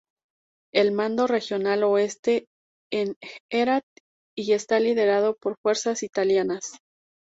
El 0.73 0.93
Mando 0.93 1.27
Regional 1.27 1.83
Oeste 1.83 2.47
está 2.91 3.11
en 3.11 3.17
Herat 3.51 3.85
y 4.35 4.53
está 4.53 4.79
liderado 4.79 5.35
por 5.39 5.59
fuerzas 5.61 6.01
italianas. 6.01 6.71